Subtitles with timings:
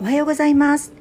[0.00, 0.92] おはようございます。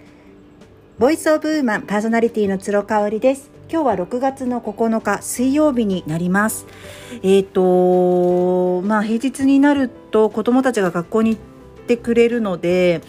[0.97, 3.51] ボイスオブウーマンパーソナリティの鶴香織です。
[3.69, 6.65] 今日は6月の9日水曜日になります。
[7.21, 13.01] えっ、ー、とまあ平日になると子供たちが学校に行ってくれるので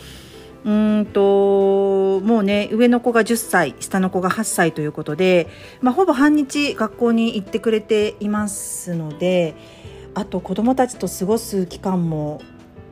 [0.66, 5.48] うんともうね上の子が10歳下の子が8歳ということで、
[5.80, 9.55] まあ、ほぼ半日学校に行ってくれていますので
[10.14, 12.43] あと子供たちと過ごす期間も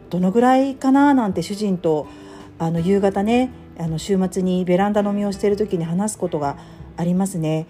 [0.09, 2.07] どのぐらいかななんて主人と
[2.59, 6.57] あの夕方ねあの週末にベランダ飲みをしている時に話すことが
[6.97, 7.67] ありますね。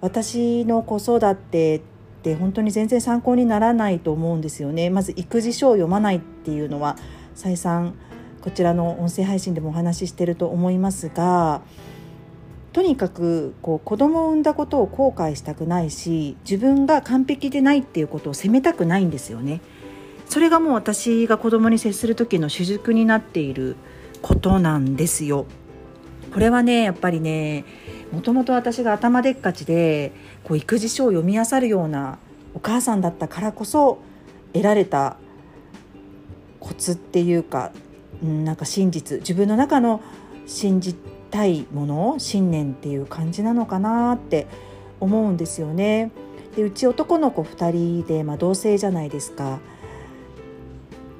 [0.00, 1.80] 私の子育てっ
[2.22, 4.88] て本当に全然参考にならないと思うんですよね。
[4.88, 6.96] まず育児書を読まないっていうのは
[7.34, 7.94] 再三
[8.40, 11.60] こちらの音声配信でもお話ししてると思いますが
[12.72, 19.60] とにかくこう子供を産んだことを後悔したくないし自分が完璧でないっていうことを責めたくないんですよね。
[20.30, 23.74] それがもう私が子供に接する時の主軸になっている
[24.22, 25.44] ことなんですよ。
[26.32, 27.64] これはねやっぱりね
[28.12, 30.12] もともと私が頭でっかちで
[30.44, 32.20] こう育児書を読み漁るような
[32.54, 33.98] お母さんだったからこそ
[34.52, 35.16] 得られた
[36.60, 37.72] コツっていうか
[38.22, 40.00] なんか真実自分の中の
[40.46, 40.94] 信じ
[41.32, 44.46] たいもの信念っていう感じなのかなって
[45.00, 46.12] 思うんですよね。
[46.54, 49.58] でうち男の子2人で、まあ、同性じゃないですか。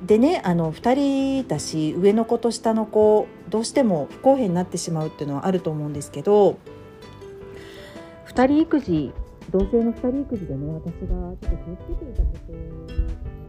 [0.02, 0.94] でねあの2
[1.42, 6.58] 人だし上の子と下の子どうしても不公平になってしまうっていうのはあると思うんですけど
[8.28, 9.12] 2人育児
[9.50, 13.39] 同性の2人育児でね私がちょっと気をつけていたこと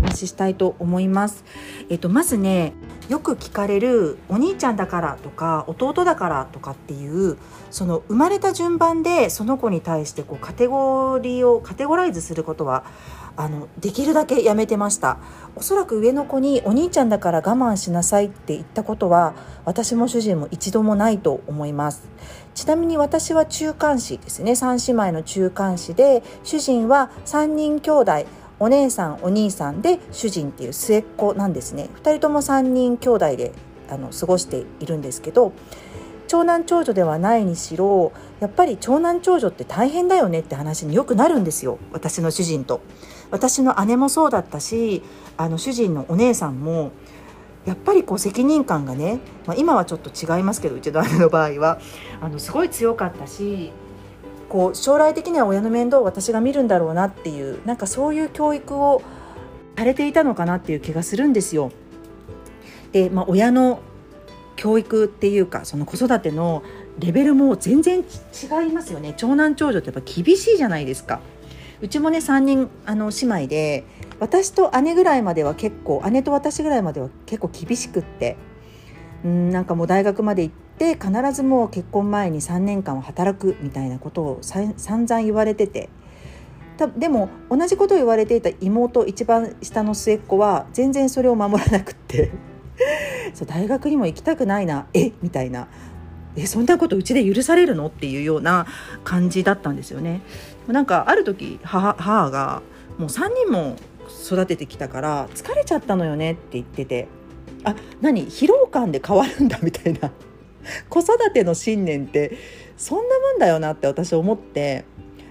[0.00, 1.44] お話ししたいと思います。
[1.88, 2.72] えっと、まずね
[3.08, 7.36] よく聞かれるお兄ちゃんだからとか弟だからとかっていう
[7.70, 12.84] その生まれた順番でその子に対してこうカテゴリーをカテゴライズすることは
[13.36, 15.18] あのできるだけやめてました。
[15.56, 19.34] おそらく上の子にお兄ちゃんだから我慢しなさいって言ったことは
[19.64, 22.08] 私も主人も一度もないと思います。
[22.54, 24.52] ちなみに私は中間子ですね。
[24.52, 28.26] 3姉妹の中間子で主人は3人兄弟。
[28.60, 33.52] お姉さんお兄さんで主人っていう末っ子なんですね2人とも3人兄弟で
[33.88, 35.52] あの過ごしているんですけど
[36.28, 42.82] 長男長女ではないにしろやっぱり長男長女って大変だよねって話によくなるんですよ私の主人と。
[43.30, 45.02] 私の姉もそうだったし
[45.36, 46.92] あの主人のお姉さんも
[47.64, 51.80] やっぱりこう責任感がね、まあ、今はちょっと違いますけどうちの姉の場合は
[52.20, 53.72] あのすごい強かったし
[54.50, 59.00] こう将来的には親の面倒を私が見るんだろうなっていうなんかそういう教育を
[59.76, 61.72] されていたのかなっていう気がするんですよ。
[62.92, 63.80] で、まあ、親の
[64.56, 66.62] 教育っていうかその子育ての
[66.98, 71.20] レベルも全然違いますよね長男長女ってやっぱ厳しいじゃないですか。
[71.80, 73.84] うちもね3人あの姉妹で
[74.18, 78.36] 私と姉ぐらいまでは結構姉と私ぐらいまでは結構厳しくって
[79.24, 85.88] うんなんかもう大学まで行って必ずもう結婚前に3年間は働くみたいなことを散々言われてて。
[86.96, 92.30] でも同じことを言われていた妹一番下の末っ子は全然それを守らなくって。
[93.34, 94.86] そう大学にも行きたくないな。
[94.94, 95.12] え？
[95.20, 95.68] みたいな。
[96.36, 97.88] えそんなことうちで許されるの？
[97.88, 98.66] っていうような
[99.04, 100.22] 感じだったんですよね。
[100.68, 102.62] なんかある時母母が
[102.96, 103.76] もう3人も
[104.26, 107.08] 育ててきたから疲れちゃったのよねって言ってて。
[107.64, 108.26] あ何？
[108.26, 110.10] 疲労感で変わるんだみたいな。
[110.88, 112.32] 子育ての信念って
[112.76, 114.84] そんなもんだよなって私思って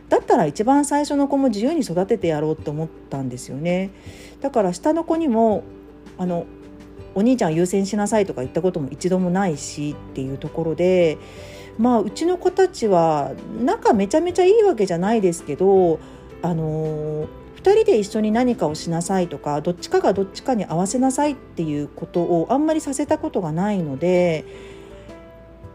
[0.10, 3.92] だったら一番最初の子も自由に育ててやろうって思ったんですよね。
[4.42, 5.64] だから下の子にも
[6.18, 6.46] あの
[7.16, 11.18] お兄ちゃん優先しなさいとか言ったことも一度もないしっていうところで
[11.78, 13.32] まあうちの子たちは
[13.64, 16.00] 仲めちゃめちゃいいわけじゃないですけど
[16.42, 24.46] あの2人で一緒に何かをしなさいとかどっちかがどっちかに合わせなさいっていうことをあんまりさせたことがないので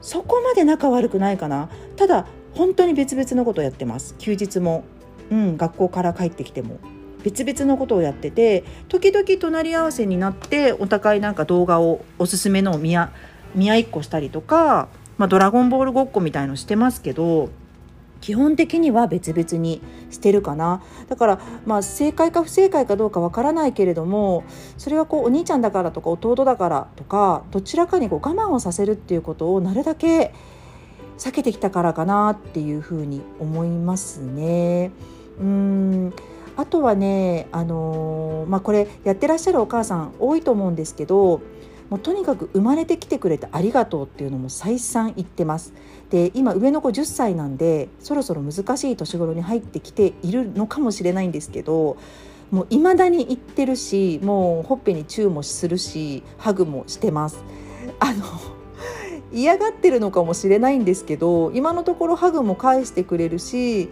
[0.04, 1.70] そこまで仲悪くないかな。
[1.96, 4.14] ただ本当に別々のことをやってます。
[4.18, 4.84] 休日も、
[5.30, 6.78] うん、学校から帰ってきても。
[7.24, 13.08] 別々のことをやってて時々隣り合わせになってお互いなんか動画をおすすめのを見合
[13.54, 17.50] いっこしたりとかまあ、ドラゴンボールごっこみたいのしてますけど
[18.20, 24.44] 基本的には別々にしてるかなだからまあ正解か不正解かどうかわからないけれども
[24.78, 30.32] それはこうお兄ちゃんだからとか弟だからとかどちらかにこう我慢をさせるっていうことをなるだけ
[31.18, 34.90] 避けてきたからかなっていうふうに思いますね。
[35.38, 36.12] うん
[36.56, 41.40] あとはね、あのー、まあ、これやってらっしゃるお母さん多いと思うんですけど
[41.90, 45.72] もうとにかく生まれてきてくれてありがとうっていうのも再三言ってます。
[46.10, 51.96] で今上の子10歳なんでそろそろ難しい年頃に入ってきているのかもしれないんですけど
[52.50, 57.42] もう未だに言ってるしもうほっぺにチューもするしハグもしてます。
[58.00, 58.24] あの
[59.32, 63.88] 嫌がってるのかもしれないんですけど今のところハグも返してくれるし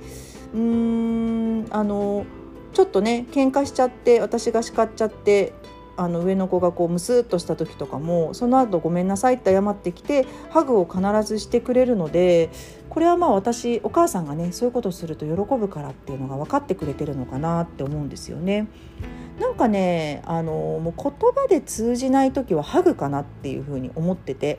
[0.54, 2.24] うーんあの
[2.72, 5.52] ちょっとね喧嘩しちゃって私が叱っちゃって
[5.96, 12.50] あの上の子がこうムスッとした時とかもその後ごめんなさいって謝ってきてハグを必ずしてくれるので
[12.88, 18.68] これはまあ私お母さんがねそういうことすると喜ぶからっていうのが分かってくれてるのかなって思うんですよね。
[19.40, 24.58] なんかねあのもう言葉で通じない時はハグかなっていうふうに思ってて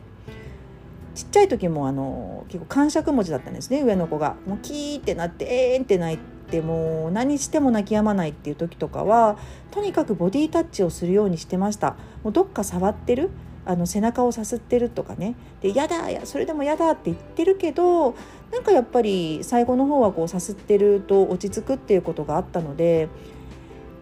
[1.15, 4.35] ちっちゃい時もあの結構感触持ちだったんですね上の子が。
[4.47, 6.17] もうキーってなってえーんって泣い
[6.49, 9.37] てもう何しても泣き止まないっていう時とかは
[9.71, 11.95] とにかくボディタッチをするようにしてました。
[12.23, 13.29] もうどっか触ってる？
[13.65, 18.13] あの背中をさすってるとかねで「やだやそれでもやだ」って言ってるけど
[18.51, 23.07] なんかやっぱり最後の方はこうさすってると落ち着くっていうことがあったので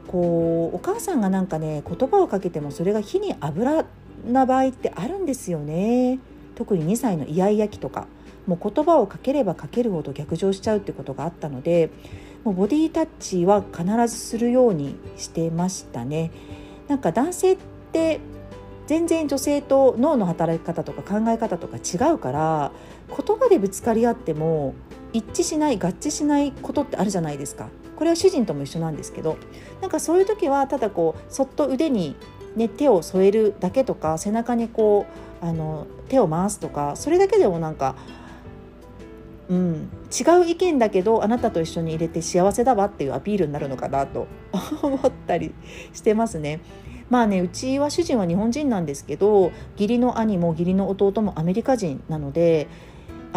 [0.07, 3.85] こうお母さんがなんかね言葉をかけてもそれが火に油
[4.25, 6.17] な場合ってあるんですよね。
[6.55, 8.07] 特に2歳のイヤイヤ期とか
[8.47, 11.89] もう言葉をかければかけるほど逆上しちゃうってことがあったので
[12.43, 16.31] もうボディタッチは必ずするようにしてましたね。
[16.87, 17.57] なんか男性っ
[17.91, 18.19] て
[18.87, 22.71] 全然女性と脳の働き方とか考え方とか違うから
[23.07, 24.73] 言葉でぶつかり合っても
[25.13, 29.37] 一致しない合致しないことってあるじゃないですかこれは主人とも一緒なんですけど
[29.81, 32.15] なんかそういう時はただこうそっと腕に、
[32.55, 37.95] ね、手を添えるだけとか背中にこうあの手を回すとかそれだけでもなんか、
[39.49, 44.27] うん、違う意見だけどあなたと一緒に入れて幸せだわっていうアピールになるのかなと
[44.81, 45.53] 思ったり
[45.93, 46.61] してますね。
[47.09, 52.69] まあねうちは主人は日本人なんですけど義理の兄も義理の弟もアメリカ人なので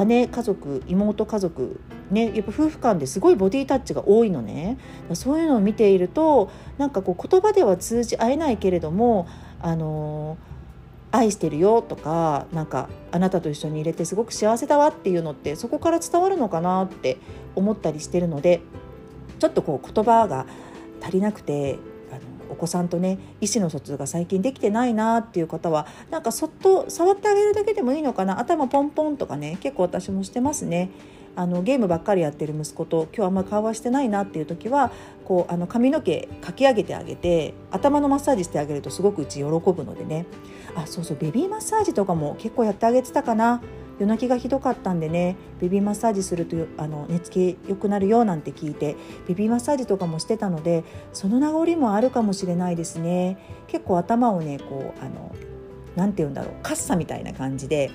[0.06, 1.81] 姉家族妹家族
[2.11, 4.79] ねやっぱ夫婦間ですごいボディタッチが多いのね
[5.15, 9.29] そういうのを見ているとなんかこう言葉では通じ合えないけれども
[9.61, 10.37] あの
[11.15, 17.19] 愛してるよとかなんかあなたと一緒に入れてすごく幸せだわっていうのってそこから伝わるのかなって
[17.55, 18.63] 思ったりしてるので
[19.39, 20.47] ちょっとこう言葉が
[21.01, 21.79] 足りなくて
[22.11, 22.21] あの
[22.51, 30.91] お子さんとね意思の疎通が最近できてないなっていう方はなんかそっと触ってあげるだけでもいいのかな頭ポンポンとかね結構私もしてますね。
[31.37, 34.93] あのゲームばっかりやってる息子と今日あんまり会話してないなっていう時は
[35.25, 40.27] こうあの髪の毛かき上げてあげて頭のマッサージしてあげるとすごくうち喜ぶのでね。
[40.77, 43.61] あそうそうベビーマッサージとかも結構やってあげてたかな。
[43.99, 48.97] 夜泣きがひどかったんでねベビーマッサージするとあの寝つき良くなるよなんて聞いて
[49.29, 50.83] ベビーマッサージとかもしてたので
[51.13, 53.39] その名残もあるかもしれないですね。
[53.69, 55.35] 結構頭をねこうあの
[55.97, 57.91] なて言うんだろうカッサみたいな感じで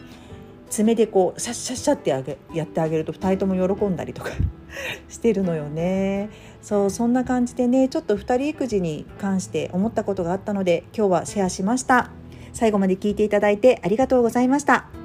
[0.70, 4.32] 爪でこうシャッシャッシャってあげやってあげると2人とも喜んだりとか
[5.10, 6.30] してるのよね。
[6.62, 12.12] そうそんな感じでねちょっと2人育児に関して思ったことがあったので今日はシェアしました。
[12.54, 14.99] 最後まで聞いていただいてありがとうございました。